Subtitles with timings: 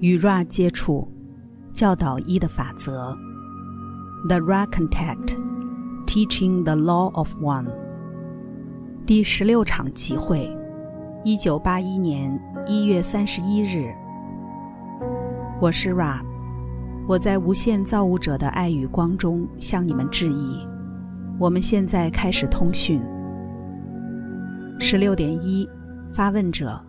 [0.00, 1.08] 与 Ra 接触，
[1.74, 3.16] 教导一的法则。
[4.28, 5.36] The Ra Contact,
[6.06, 7.66] Teaching the Law of One。
[9.04, 10.56] 第十六场集会，
[11.24, 13.92] 一九八一年一月三十一日。
[15.60, 16.20] 我是 Ra，
[17.08, 20.64] 我在无限造物者的爱与光中向你们致意。
[21.40, 23.02] 我们现在开始通讯。
[24.78, 25.68] 十六点一，
[26.12, 26.80] 发问者。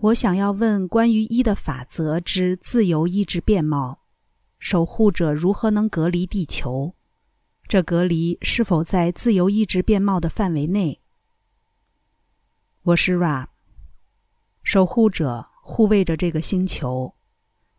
[0.00, 4.04] 我想要问关于一的法则之自由意志变貌，
[4.60, 6.94] 守护者如何能隔离地球？
[7.66, 11.00] 这隔离是否在自由意志变貌的范围内？
[12.82, 13.48] 我是 Ra，
[14.62, 17.16] 守护者护卫着这个星球，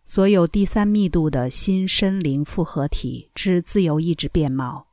[0.03, 4.87] 所有第三密度的新身灵复合体之自由意志变貌。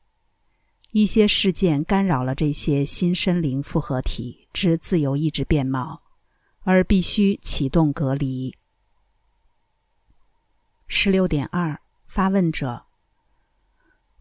[0.92, 6.04] 一些事件干扰了这些新生灵复合体之自由意志变貌。
[6.66, 8.52] 而必须启动隔离。
[10.88, 12.86] 十六点二，发问者：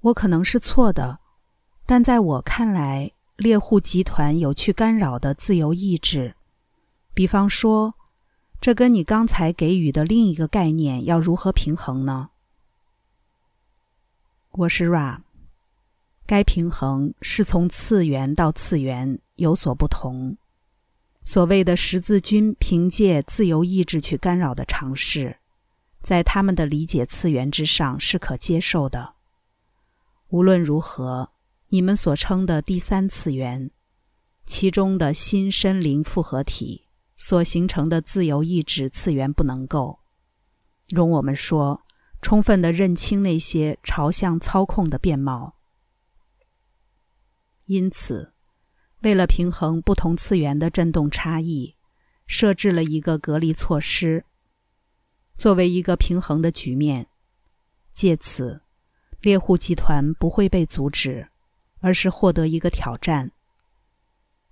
[0.02, 1.18] 我可能是错的，
[1.88, 6.36] 但在我看来，猎户集团有去干扰的自由意志。
[7.16, 7.96] 比方说，
[8.62, 12.30] 这跟你刚才给予的另一个概念要如何平衡呢？
[14.52, 15.22] 我是 Ra，
[16.28, 20.38] 该平衡是从次元到次元有所不同。
[21.26, 25.40] 所谓的十字军凭借自由意志去干扰的尝试，
[26.04, 29.16] 在他们的理解次元之上是可接受的。
[30.30, 31.32] 无论如何，
[31.70, 33.72] 你们所称的第三次元，
[34.46, 36.86] 其中的新身灵复合体
[37.18, 40.02] 所形成的自由意志次元不能够
[40.90, 41.82] 容我们说，
[42.22, 45.56] 充分的认清那些朝向操控的变貌。
[47.66, 48.35] 因此。
[49.06, 51.76] 为了平衡不同次元的振动差异，
[52.26, 54.26] 设置了一个隔离措施，
[55.38, 57.06] 作为一个平衡的局面。
[57.94, 58.62] 借此，
[59.22, 61.28] 猎户集团不会被阻止，
[61.82, 63.32] 而是获得一个挑战。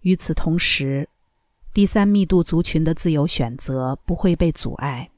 [0.01, 1.09] 与此同时，
[1.73, 5.09] 第三密度族群的自由选择不会被阻碍。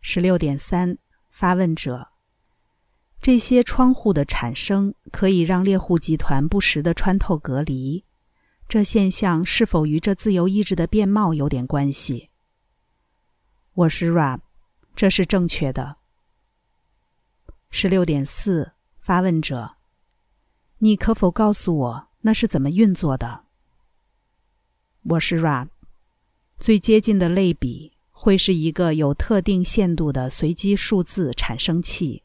[0.00, 0.98] 十六点三，
[1.30, 2.08] 发问者。
[3.20, 8.04] 这些窗户的产生可以让猎户集团不时的穿透隔离，
[8.68, 12.30] 这现象是否与这自由意志的变貌有点关系？
[13.74, 14.40] 我是 Rab，
[14.94, 15.96] 这是正确的。
[17.70, 19.72] 十六点四，发问者，
[20.78, 23.44] 你可否告诉我那是怎么运作的？
[25.02, 25.68] 我是 Rab，
[26.58, 32.22] 最接近的类比会是一个有特定限度的随机数字产生器。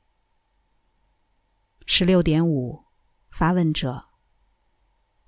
[1.86, 2.84] 十六点五，
[3.30, 4.06] 发问者。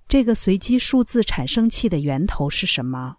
[0.08, 3.18] 这个随机数字产生器的源头是什么？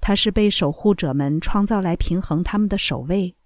[0.00, 3.36] 它是被守护者们创造来平衡他们的守卫，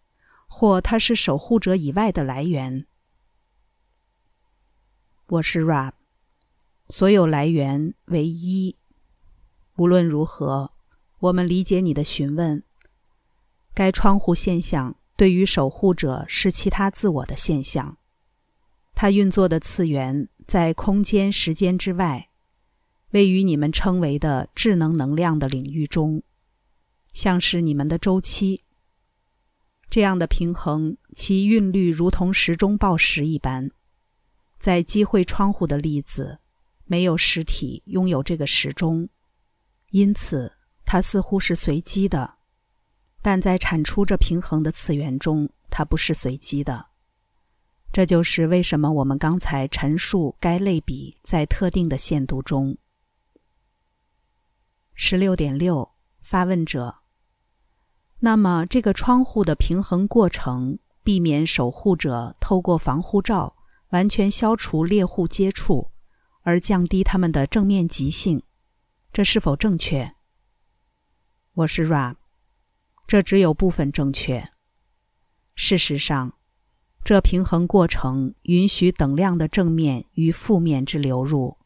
[0.47, 2.87] 或它是守护者以外的来源？
[5.29, 5.93] 我是 Rab，
[6.89, 8.77] 所有来源为一。
[9.77, 10.73] 无论如何，
[11.21, 12.63] 我们理解你的询问。
[13.73, 17.97] 该窗户现象对于守护者是其他自我的现象。
[19.01, 22.29] 它运作的次元在空间、时间之外，
[23.13, 26.23] 位于你们称为的智能能量的领域中，
[27.15, 28.63] 像是你们的周期。
[29.89, 33.71] 这样的平衡，其韵律如同时钟报时一般。
[34.59, 36.39] 在机会窗户的例子，
[36.85, 39.09] 没有实体拥有这个时钟，
[39.93, 40.53] 因此
[40.85, 42.37] 它似乎是随机的；
[43.23, 46.90] 但在产出这平衡的次元中，它不是随机的。
[47.93, 52.79] 这就是为什么我们刚才陈述该类比在特定的限度中。
[54.95, 55.93] 十六点六，
[56.23, 56.99] 发问者。
[58.21, 63.57] 那么，这个窗户的平衡过程，避免守护者透过防护罩
[63.89, 65.91] 完全消除猎户接触，
[66.43, 68.43] 而降低他们的正面极性，
[69.13, 70.15] 这是否正确？
[71.55, 72.15] 我是 Ra，
[73.09, 74.53] 这只有部分正确。
[75.57, 76.35] 事实上。
[77.03, 81.57] 这平衡过程允许等量的正面与负面之流入，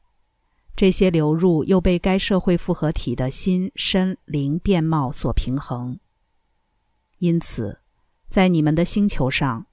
[0.74, 5.98] 这些流入又被该社会复合体的心身灵变貌所平衡。
[7.18, 7.80] 因此，
[8.28, 9.66] 在你们的星球上，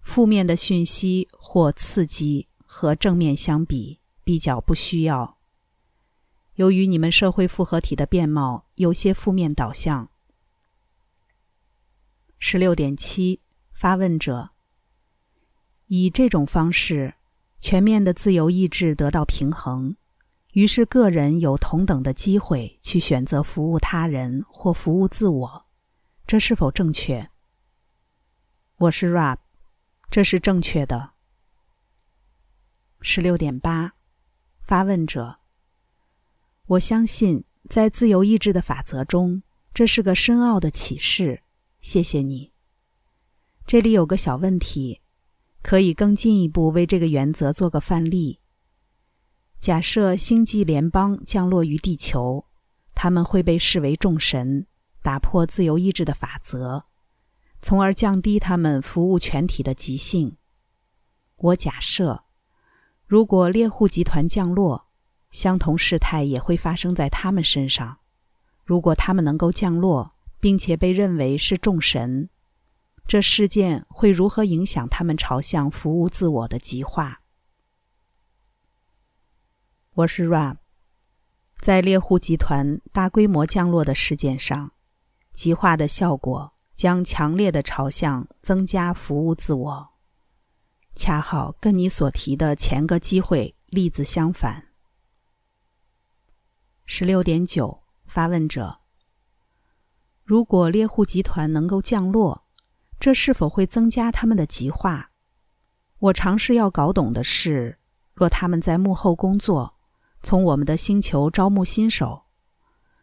[0.00, 5.36] 负面的讯息或刺激和正面相比比较不需要。
[6.54, 10.10] 由于你们社会复合体的变貌有些负面导向。
[12.38, 13.40] 十六点七，
[13.72, 14.51] 发问者。
[15.94, 17.16] 以这种方式，
[17.60, 19.94] 全面的自由意志得到平衡，
[20.54, 25.66] 于是个人有同等的机会去选择服务他人或服务自我，
[26.26, 27.28] 这是否正确？
[28.78, 29.36] 我是 Rab，
[30.10, 31.10] 这是正确的。
[33.02, 33.92] 十六点八，
[34.62, 35.40] 发问者。
[36.68, 39.42] 我相信，在自由意志的法则中，
[39.74, 41.42] 这是个深奥的启示。
[41.82, 42.54] 谢谢你。
[43.66, 45.01] 这里有个小问题，
[45.62, 48.40] 可以更进一步为这个原则做个范例。
[49.58, 52.46] 假设星际联邦降落于地球，
[52.94, 54.66] 他们会被视为众神，
[55.02, 56.84] 打破自由意志的法则，
[57.60, 60.36] 从而降低他们服务全体的极性。
[61.38, 62.24] 我假设。
[63.04, 64.86] 如果猎户集团降落，
[65.30, 67.98] 相同事态也会发生在他们身上。
[68.64, 72.30] 如果他们能够降落，并且被认为是众神，
[73.06, 77.18] 这事件会如何影响他们朝向服务自我的极化？
[79.94, 80.56] 我是 Ram，
[81.58, 84.72] 在猎户集团大规模降落的事件上，
[85.34, 89.88] 极化的效果将强烈的朝向增加服务自我。
[90.94, 94.68] 恰好跟你所提的前个机会例子相反。
[96.86, 98.80] 十六点九，发问者：
[100.24, 102.41] 如果猎户集团能够降落，
[103.02, 105.08] 这是否会增加他们的极化？
[105.98, 107.80] 我尝试要搞懂的是，
[108.14, 109.74] 若他们在幕后工作，
[110.22, 112.26] 从我们的星球招募新手，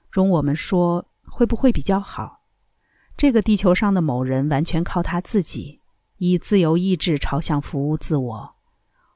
[0.09, 2.43] 容我们说，会不会比较好？
[3.17, 5.81] 这个地球上的某人完全靠他自己。
[6.19, 8.55] 以自由意志朝向服务自我，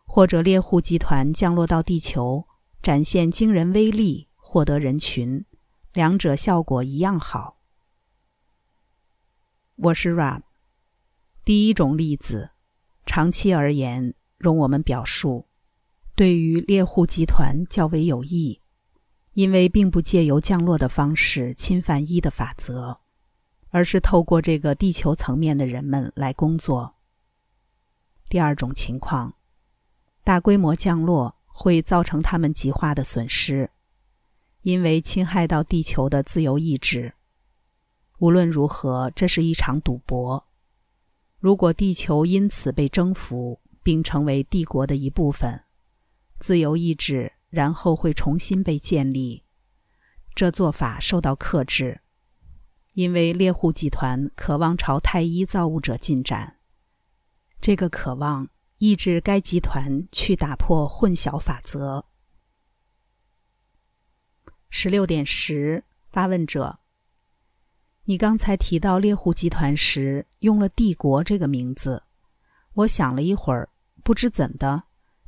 [0.03, 2.45] 或者猎户集团降落到地球，
[2.81, 5.45] 展现惊人威力，获得人群，
[5.93, 7.59] 两者效果一样好。
[9.77, 10.41] 我是 Rap。
[11.45, 12.51] 第一种例子，
[13.05, 15.47] 长期而言，容我们表述，
[16.15, 18.61] 对于猎户集团较为有益，
[19.33, 22.99] 因为并不借由降落的方式侵犯一的法则。
[23.75, 26.93] 而是透过这个地球层面的人们来工作。
[28.29, 29.33] 第二种情况，
[30.23, 33.71] 大规模降落会造成他们极化的损失，
[34.61, 37.15] 因为侵害到地球的自由意志。
[38.19, 40.45] 无论如何，这是一场赌博。
[41.43, 45.65] 如果地球因此被征服并成为帝国的一部分，
[46.39, 49.43] 自由意志然后会重新被建立。
[50.33, 51.99] 这做法受到克制。
[52.93, 56.59] 因为猎户集团渴望朝太一造物者进展，
[57.59, 58.47] 这个渴望
[58.77, 62.05] 抑制该集团去打破混淆法则。
[64.69, 66.79] 十六点十，发问者：
[68.05, 72.03] 你刚才提到猎户集团时用了“帝国”这个名字，
[72.73, 73.69] 我想了一会儿，
[74.03, 74.83] 不知怎的，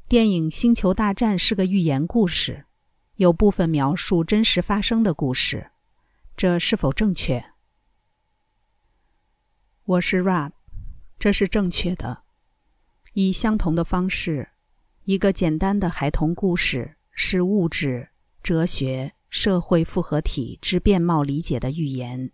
[0.10, 2.66] 电影《星球大战》是个寓言故事，
[3.16, 5.72] 有部分描述真实发生的故事，
[6.36, 7.46] 这是否正确？
[9.86, 10.52] 我是 Rab，
[11.18, 12.24] 这是正确的。
[13.14, 14.50] 以相同的方式，
[15.06, 18.10] 一个简单的孩童故事是物质、
[18.44, 22.32] 哲学、社会复合体之变貌理解的寓言。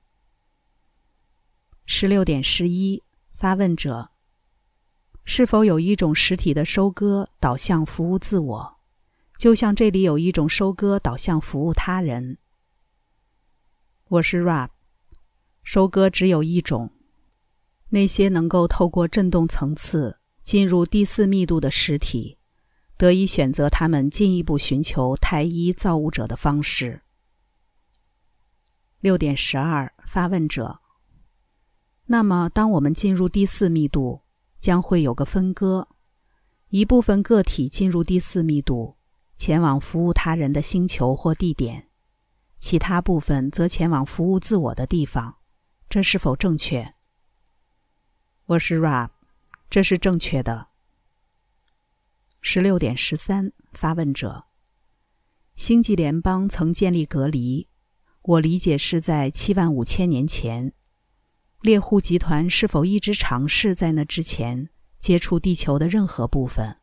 [1.93, 3.03] 十六点十一，
[3.33, 4.11] 发问者：
[5.25, 8.79] 是否有一种实体的收割导向服务自我，
[9.38, 12.38] 就像这里有一种收割导向服务他人？
[14.07, 14.69] 我是 Rap，
[15.63, 16.91] 收割只有一种。
[17.89, 22.38] 那些能够透过振动层次进入第四密度的实体，
[22.95, 27.01] 得以选择他们进一步寻求太一造物者的方式。
[29.01, 30.80] 六点十二，发问者。
[32.12, 34.20] 那么，当我们进入第四密度，
[34.60, 35.88] 将会有个分割：
[36.68, 38.98] 一部分个体进入第四密度，
[39.38, 41.84] 前往服务他人的星球或地点；
[42.60, 45.38] 其他部分则前往服务自我的地方。
[45.88, 46.96] 这是否正确？
[48.46, 49.12] 我是 Rab，
[49.70, 50.68] 这是正确的。
[52.41, 54.48] 十六点十三，发问者：
[55.56, 57.70] 星际联邦曾建立隔离，
[58.24, 60.74] 我理解是在七万五千年前。
[61.62, 66.77] 猎户集团是否一直尝试在那之前接触地球的任何部分，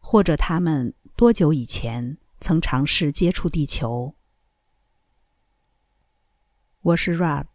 [0.00, 4.16] 或者他们多久以前曾尝试接触地球？
[6.82, 7.46] 我是 Rab。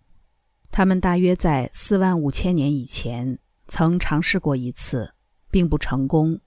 [0.71, 5.13] 他们大约在四万五千年以前曾尝试过一次，
[5.51, 6.39] 并不成功。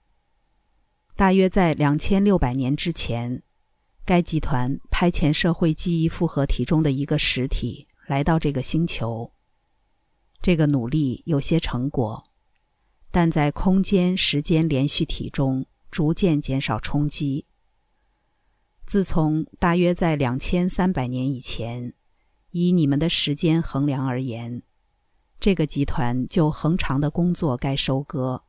[1.17, 3.43] 大约在两千六百年之前，
[4.07, 9.31] 该集团派遣社会记忆复合体中的一个实体来到这个星球。
[10.40, 12.30] 这个努力有些成果，
[13.11, 17.47] 但在空间时间连续体中逐渐减少冲击。
[18.87, 21.95] 自从大约在两千三百年以前。
[22.50, 24.62] 以你们的时间衡量而言，
[25.38, 28.42] 这个集团就恒长的工作该收割，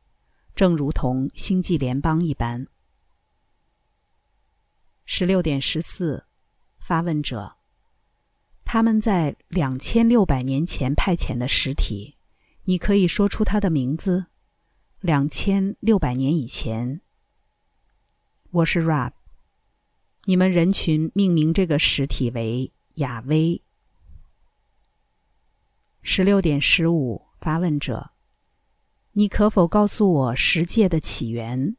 [0.54, 2.66] 正如同星际联邦一般。
[5.04, 6.24] 十六点十四，
[6.78, 7.58] 发问者：
[8.72, 12.16] 他们在两千六百年前派遣的实体，
[12.66, 14.26] 你可以说出他的名字？
[15.00, 17.00] 两千六百年以前，
[18.52, 19.10] 我是 Rab。
[20.26, 23.60] 你们人群命名这个实体为亚威。
[26.00, 28.12] 十六点十五，发问者：
[29.14, 31.76] 你可否告诉我十界的起源？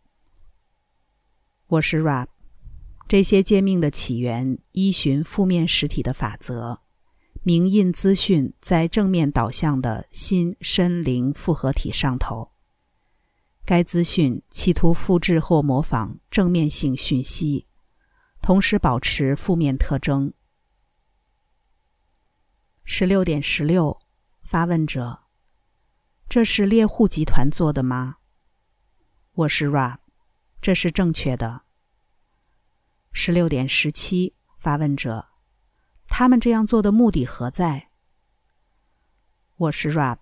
[1.68, 2.28] 我是 Rab。
[3.12, 6.80] 这些诫命的起源依循负面实体的法则，
[7.44, 12.54] 明印资讯在正面导向的心身灵复合体上头。
[13.66, 17.68] 该资讯企图复制或模仿正面性讯息，
[18.42, 20.34] 同时保持负面特征。
[22.86, 24.00] 十六点十六，
[24.42, 25.24] 发问者：
[26.30, 28.20] 这是猎户集团做的吗？
[29.34, 29.98] 我是 Ra，
[30.62, 31.64] 这是正确的。
[33.24, 35.28] 十六点十七，发问者：
[36.08, 37.92] 他们这样做的目的何在？
[39.58, 40.18] 我是 Rap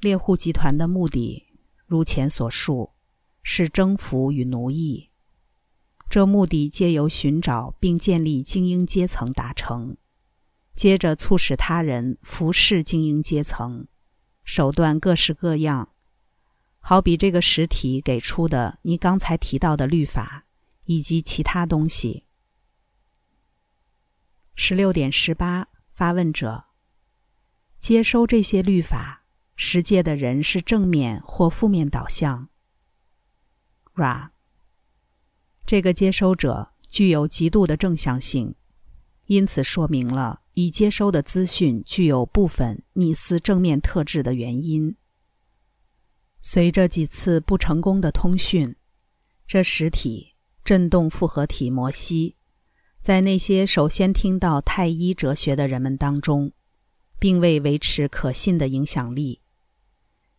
[0.00, 1.44] 猎户集团的目的。
[1.86, 2.94] 如前所述，
[3.44, 5.10] 是征服与奴役。
[6.10, 9.96] 这目的借由寻找并建立精英阶层达成，
[10.74, 13.86] 接着促使他人服侍精英阶层，
[14.42, 15.90] 手段各式各样，
[16.80, 20.43] 好比这个实体给出的你刚才提到的律法
[20.84, 22.26] 以及其他东西。
[24.54, 26.64] 十六点十八，发问者：
[27.80, 29.22] 接收这些律法。
[29.56, 32.48] 十界的人是正面或负面导向。
[33.94, 34.30] Ra，
[35.64, 38.56] 这个接收者具有极度的正向性，
[39.28, 44.96] 因此说明了已接收的资讯具有部分逆思正面特质的原因。
[46.40, 48.74] 随着几次不成功的通讯，
[49.46, 50.33] 这实体
[50.64, 52.36] 振动复合体摩西，
[53.02, 56.52] 在那些首先听到太一哲学的人们当中，
[57.18, 59.42] 并未维持可信的影响力。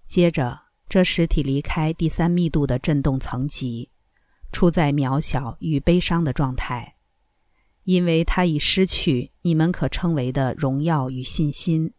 [0.07, 3.91] 接着，这实体离开第三密度的振动层级，
[4.51, 6.95] 处在渺小与悲伤的状态，
[7.83, 11.93] 因为它已失去你们可称为的荣耀与信心。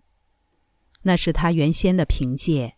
[1.02, 2.74] 那是他原先的凭借，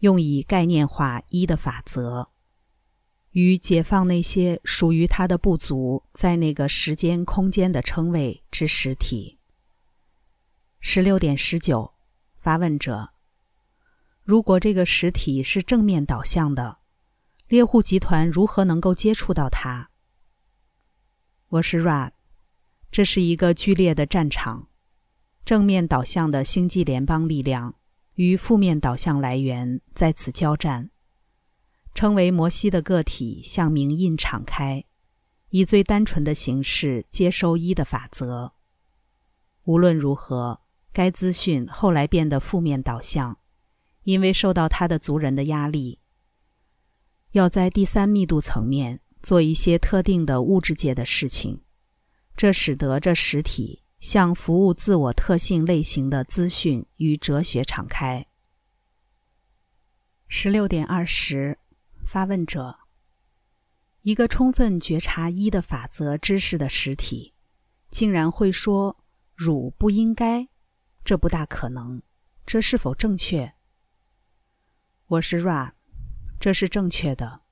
[0.00, 2.31] 用以概念化一的法则，
[3.32, 9.38] 与解放那些属于他的不足在那个时间空间的称谓之实体。
[10.80, 11.92] 十六点十九，
[12.36, 13.10] 发问者。
[14.22, 16.78] 如果这个实体是正面导向的，
[17.48, 19.88] 猎户集团如何能够接触到它？
[21.48, 22.10] 我是 Ra，
[22.90, 24.68] 这是一个剧烈的战场。
[25.44, 27.74] 正面导向的星际联邦力量
[28.14, 30.90] 与负面导向来源在此交战。
[31.94, 34.84] 称为摩西的个体向明印敞开，
[35.50, 38.52] 以最单纯的形式接收一的法则。
[39.64, 40.60] 无论如何，
[40.92, 43.38] 该资讯后来变得负面导向。
[44.04, 46.00] 因为受到他的族人的压力，
[47.30, 51.62] 要在第三密度层面做一些特定的物质界的事情，
[52.36, 58.26] 这使得这实体向服务自我特性类型的资讯与哲学敞开。
[60.26, 61.60] 十六点二十，
[62.04, 62.80] 发问者：
[64.02, 67.34] 一个充分觉察一的法则知识的实体，
[67.88, 69.04] 竟然会说
[69.34, 70.48] “汝不应该”，
[71.04, 72.02] 这不大可能，
[72.44, 73.54] 这是否正确？
[75.06, 75.72] 我是 Ra，
[76.38, 77.42] 这是正确的。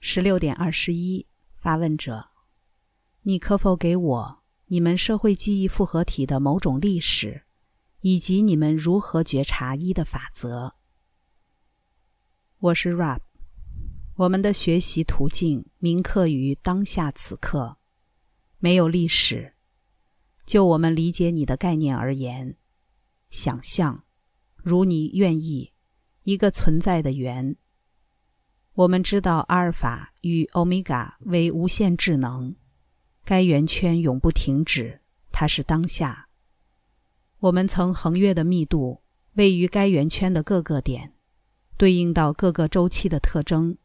[0.00, 2.30] 十六点二十一，发问者，
[3.22, 7.44] 你可否给我你们社会记忆复合体的某种历史，
[8.02, 10.76] 以及你们如何觉察一的法则？
[12.64, 13.20] 我是 rap
[14.14, 17.76] 我们的学习途径铭刻于当下此刻，
[18.58, 19.52] 没有历史。
[20.46, 22.56] 就我们理解你的概念而言，
[23.28, 24.04] 想象，
[24.56, 25.74] 如你愿意。
[26.22, 27.54] 一个存在的圆。
[28.72, 32.56] 我们知道阿尔法与欧米伽为无限智能，
[33.26, 36.30] 该圆圈永不停止，它是当下。
[37.40, 39.02] 我们曾横越的密度
[39.34, 41.13] 位于该圆圈的各个点，
[41.76, 43.76] 对应到各个周期的特征。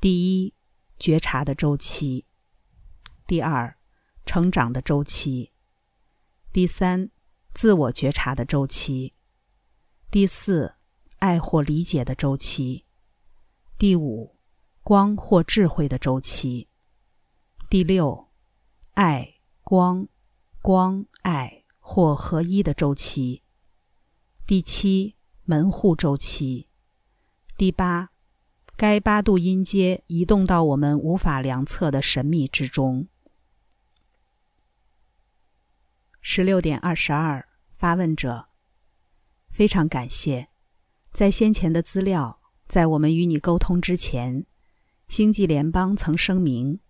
[0.00, 0.54] 第一，
[0.98, 2.24] 觉察的周期；
[3.26, 3.76] 第二，
[4.24, 5.50] 成长的周期；
[6.52, 7.10] 第三，
[7.54, 9.12] 自我觉察的周期；
[10.10, 10.76] 第四。
[11.18, 12.84] 爱或理解的周期，
[13.78, 14.36] 第五，
[14.82, 16.68] 光或智慧的周期，
[17.70, 18.28] 第六，
[18.92, 20.06] 爱光
[20.60, 23.42] 光爱或合一的周期，
[24.46, 25.16] 第七，
[25.48, 26.66] 门户周期。
[27.56, 28.10] 第八，
[28.76, 33.06] 该八度音阶移动到我们无法量测的神秘之中。
[36.20, 38.48] 十六点二十二，发问者。
[39.48, 40.48] 非常感谢，
[41.12, 44.44] 在先前的资料，在我们与你沟通之前，
[45.06, 46.80] 星际联邦曾声明：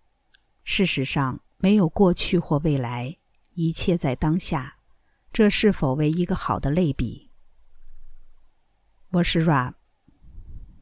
[0.63, 3.17] 事实上没有过去或未来，
[3.53, 4.79] 一切在当下。
[5.31, 7.26] 这是否为一个好的类比？
[9.11, 9.73] 我是 Ra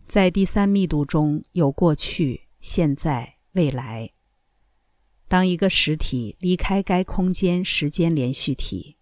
[0.07, 4.13] 在第三密度中有过去、现在、未来。
[5.27, 8.97] 当一个实体离开该空间时间连续体，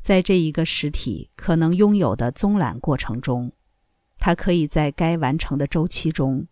[0.00, 3.52] 在这一个实体可能拥有的综览过程中，
[4.18, 6.48] 它可以在该完成的周期中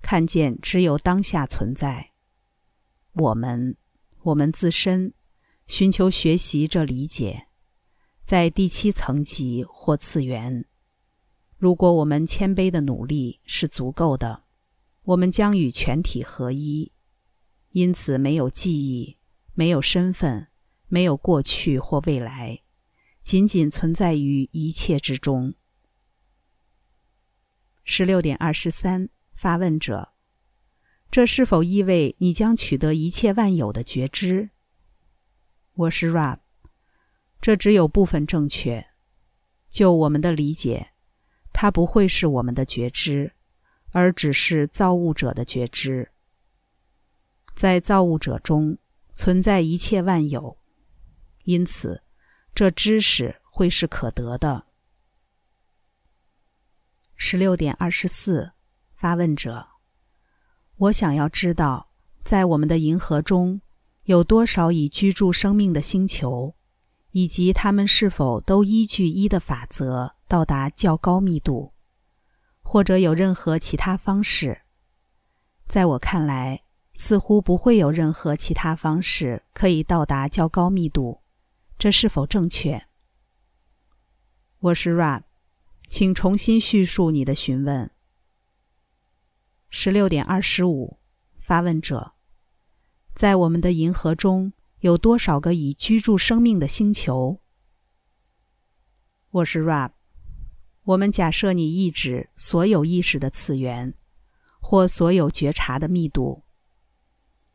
[0.00, 2.12] 看见只有当下存在。
[3.12, 3.76] 我们，
[4.22, 5.12] 我们自身，
[5.66, 7.48] 寻求学习这理解，
[8.24, 10.64] 在第七层级或次元。
[11.56, 14.44] 如果我们谦卑的努力是足够的，
[15.02, 16.92] 我们将与全体合一。
[17.70, 19.18] 因此，没有记忆，
[19.54, 20.48] 没有身份，
[20.88, 22.62] 没有过去或未来，
[23.22, 25.54] 仅仅存在于一切之中。
[27.82, 30.12] 十六点二十三，发问者：
[31.10, 34.50] 这是否意味你将取得一切万有的觉知？
[35.74, 36.38] 我是 Rab，
[37.40, 38.86] 这只有部分正确。
[39.68, 40.92] 就我们的理解，
[41.54, 43.32] 它不会是我们的觉知，
[43.92, 46.10] 而只是造物者的觉知。
[47.54, 48.76] 在造物者中
[49.14, 50.58] 存在一切万有，
[51.44, 52.02] 因此，
[52.52, 54.66] 这知识会是可得的。
[57.14, 58.50] 十六点二十四，
[58.96, 59.68] 发问者：
[60.76, 61.88] 我想要知道，
[62.24, 63.60] 在我们的银河中
[64.02, 66.56] 有多少已居住生命的星球，
[67.12, 71.72] 以及它们是否都依据一的法则到达较高密度，
[72.62, 74.62] 或者有任何其他方式？
[75.66, 76.64] 在我看来。
[76.96, 81.22] 似乎不会有任何其他方式可以到达较高密度，
[81.76, 82.86] 这是否正确？
[84.60, 85.24] 我是 Rab，
[85.88, 87.90] 请重新叙述你的询问。
[89.68, 91.00] 十六点二十五，
[91.36, 92.12] 发问者：
[93.12, 97.40] 在我们的银河中有多少个已居住生命的星球？
[99.30, 99.90] 我是 Rab，
[100.84, 103.94] 我们假设你意指所有意识的次元，
[104.60, 106.42] 或所有觉察的密度。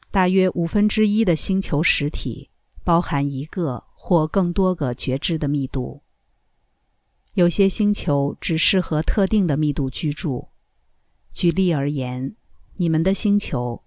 [0.10, 2.50] 大约五分之一的星球实体
[2.84, 6.02] 包含一个或更多个觉知的密度。
[7.36, 10.50] 有些星球只适合特定的密度居住。
[11.32, 12.36] 举例而言，
[12.78, 13.84] 你们的星球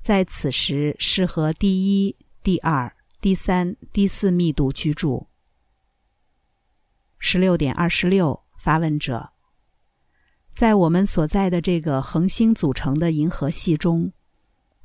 [0.00, 5.26] 在此时适合第一、第二、第三、第四密度居住。
[7.18, 9.30] 十六点二十六，发问者：
[10.54, 14.10] 在我们所在的这个恒星组成的银河系中。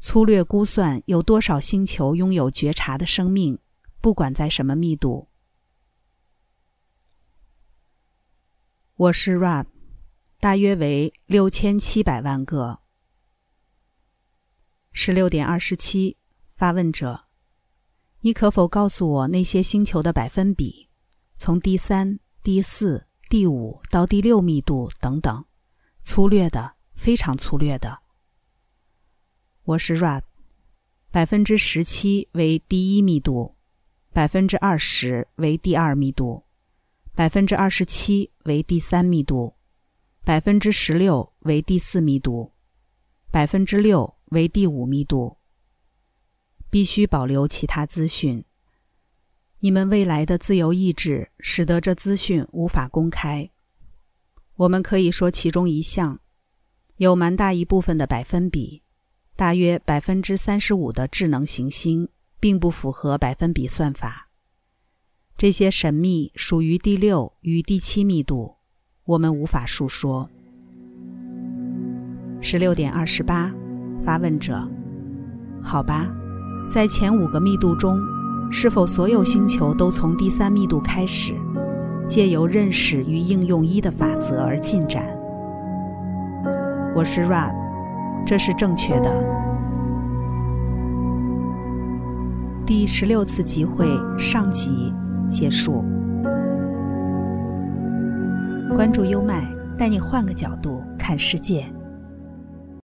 [0.01, 3.57] 粗略估算，有多少星球拥有觉察的生命，
[4.01, 5.29] 不管在什么密度？
[8.95, 9.67] 我是 Rab，
[10.41, 12.79] 大约为六千七百万个。
[14.91, 16.17] 十六点二十七，
[16.51, 17.27] 发问者：
[18.19, 20.89] 你可否告诉我那些星球的百分比，
[21.37, 25.45] 从第三、第四、第五到第六密度等等？
[26.03, 27.99] 粗略的，非常粗略的。
[29.65, 30.23] 我是 Ra，
[31.11, 33.55] 百分之十七为第一密度，
[34.11, 36.45] 百分之二十为第二密度，
[37.13, 39.53] 百分之二十七为第三密度，
[40.25, 42.53] 百分之十六为第四密度，
[43.29, 45.37] 百分之六为第五密度。
[46.71, 48.43] 必须保留其他资讯。
[49.62, 53.50] 你们未来的自由意志使得这资讯无法公开。
[54.56, 56.22] 我们可以说其中一项，
[56.95, 58.84] 有蛮大一部分的百分比。
[59.36, 62.08] 大约百分之三十五的智能行星
[62.39, 64.30] 并不符合百分比算法。
[65.38, 68.56] 这些神秘属于第六与第七密度，
[69.06, 70.30] 我们无法述说。
[72.41, 73.54] 十六点二十八，
[74.06, 74.65] 发问者：
[75.62, 76.10] 好吧，
[76.69, 77.98] 在前五个密度中，
[78.51, 81.35] 是否所有星球都从第三密度开始，
[82.07, 85.05] 借由认识与应用一的法则而进展？
[86.95, 87.53] 我是 Rab。
[88.25, 89.12] 这是正确的。
[92.65, 94.93] 第十六次集会上集
[95.29, 95.85] 结束。
[98.75, 101.65] 关注优麦，带你换个角度看世界。